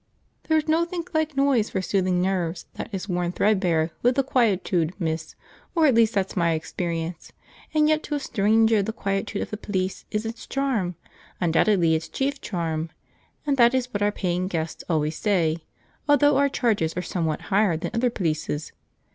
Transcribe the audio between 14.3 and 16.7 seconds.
guests always say, although our